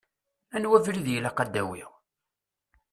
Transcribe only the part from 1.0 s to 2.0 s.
i ilaq ad awiɣ?